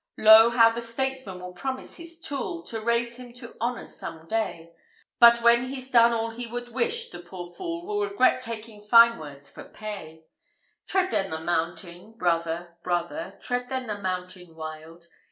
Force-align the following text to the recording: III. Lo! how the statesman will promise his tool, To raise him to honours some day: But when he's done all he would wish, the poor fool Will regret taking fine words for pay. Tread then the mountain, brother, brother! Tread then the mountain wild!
III. 0.17 0.25
Lo! 0.25 0.49
how 0.49 0.71
the 0.71 0.81
statesman 0.81 1.39
will 1.39 1.53
promise 1.53 1.97
his 1.97 2.19
tool, 2.19 2.63
To 2.63 2.81
raise 2.81 3.17
him 3.17 3.33
to 3.33 3.55
honours 3.61 3.97
some 3.99 4.25
day: 4.27 4.73
But 5.19 5.43
when 5.43 5.67
he's 5.67 5.91
done 5.91 6.11
all 6.11 6.31
he 6.31 6.47
would 6.47 6.69
wish, 6.69 7.11
the 7.11 7.19
poor 7.19 7.45
fool 7.45 7.85
Will 7.85 8.01
regret 8.09 8.41
taking 8.41 8.81
fine 8.81 9.19
words 9.19 9.51
for 9.51 9.63
pay. 9.63 10.25
Tread 10.87 11.11
then 11.11 11.29
the 11.29 11.39
mountain, 11.41 12.13
brother, 12.13 12.77
brother! 12.81 13.37
Tread 13.43 13.69
then 13.69 13.85
the 13.85 13.99
mountain 13.99 14.55
wild! 14.55 15.05